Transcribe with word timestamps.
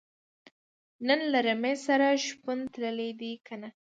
نن 1.07 1.19
له 1.31 1.39
رمې 1.47 1.73
سره 1.85 2.07
شپون 2.25 2.59
تللی 2.73 3.11
دی 3.19 3.31
که 3.45 3.53
نۀ 3.61 3.69